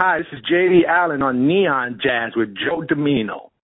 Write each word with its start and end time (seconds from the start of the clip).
Hi, 0.00 0.18
this 0.18 0.28
is 0.38 0.44
JD 0.48 0.86
Allen 0.86 1.22
on 1.22 1.48
Neon 1.48 1.98
Jazz 2.00 2.30
with 2.36 2.54
Joe 2.54 2.82
Domino. 2.82 3.47